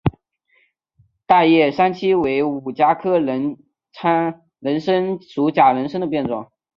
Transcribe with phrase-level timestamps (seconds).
[1.27, 3.57] 大叶三七为五加科人
[3.93, 6.51] 参属假人参的变种。